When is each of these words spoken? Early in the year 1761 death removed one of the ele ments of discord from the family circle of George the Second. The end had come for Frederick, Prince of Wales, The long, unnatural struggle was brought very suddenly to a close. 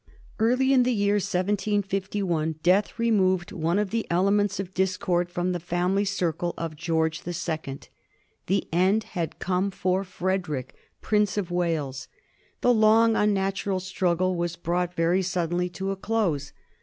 Early 0.39 0.73
in 0.73 0.81
the 0.81 0.95
year 0.95 1.17
1761 1.17 2.55
death 2.63 2.97
removed 2.97 3.51
one 3.51 3.77
of 3.77 3.91
the 3.91 4.07
ele 4.09 4.31
ments 4.31 4.59
of 4.59 4.73
discord 4.73 5.29
from 5.29 5.51
the 5.51 5.59
family 5.59 6.05
circle 6.05 6.55
of 6.57 6.75
George 6.75 7.21
the 7.21 7.33
Second. 7.33 7.87
The 8.47 8.67
end 8.73 9.03
had 9.13 9.37
come 9.37 9.69
for 9.69 10.03
Frederick, 10.03 10.73
Prince 11.03 11.37
of 11.37 11.51
Wales, 11.51 12.07
The 12.61 12.73
long, 12.73 13.15
unnatural 13.15 13.79
struggle 13.79 14.33
was 14.35 14.55
brought 14.55 14.95
very 14.95 15.21
suddenly 15.21 15.69
to 15.69 15.91
a 15.91 15.95
close. 15.95 16.51